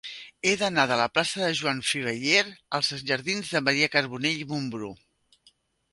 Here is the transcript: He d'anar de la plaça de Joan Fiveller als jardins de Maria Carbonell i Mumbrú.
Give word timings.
He 0.45 0.53
d'anar 0.61 0.85
de 0.91 0.95
la 1.01 1.05
plaça 1.17 1.41
de 1.43 1.49
Joan 1.59 1.83
Fiveller 1.89 2.41
als 2.79 2.91
jardins 3.11 3.53
de 3.57 3.65
Maria 3.69 3.93
Carbonell 3.97 4.45
i 4.47 4.53
Mumbrú. 4.55 4.91